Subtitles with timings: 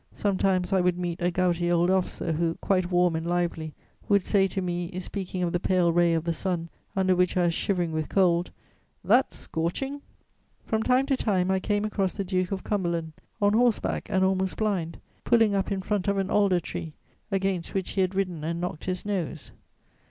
[0.15, 3.75] Sometimes I would meet a gouty old officer who, quite warm and lively,
[4.09, 7.43] would say to me, speaking of the pale ray of the sun under which I
[7.43, 8.49] was shivering with cold:
[9.03, 10.01] "That's scorching!"
[10.65, 14.57] From time to time, I came across the Duke of Cumberland, on horseback and almost
[14.57, 16.95] blind, pulling up in front of an alder tree,
[17.31, 19.51] against which he had ridden and knocked his nose.